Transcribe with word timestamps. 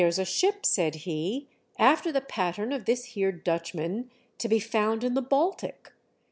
49 0.01 0.07
"There's 0.09 0.27
a 0.27 0.31
ship, 0.33 0.65
said 0.65 0.95
he, 1.05 1.47
"after 1.77 2.11
the 2.11 2.21
pattern 2.21 2.71
of 2.73 2.85
this 2.85 3.05
here 3.13 3.31
Dutchman, 3.31 4.09
to 4.39 4.49
be 4.49 4.57
found 4.59 5.03
in 5.03 5.13
the 5.13 5.21
Baltic. 5.21 5.91